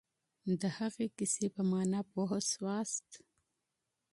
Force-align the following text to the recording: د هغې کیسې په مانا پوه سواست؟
د 0.61 0.63
هغې 0.77 1.07
کیسې 1.17 1.47
په 1.55 1.61
مانا 1.71 2.01
پوه 2.11 2.37
سواست؟ 2.51 3.09